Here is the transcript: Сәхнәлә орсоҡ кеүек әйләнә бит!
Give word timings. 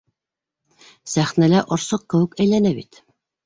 Сәхнәлә 1.13 1.61
орсоҡ 1.77 2.09
кеүек 2.17 2.37
әйләнә 2.43 2.77
бит! 2.83 3.03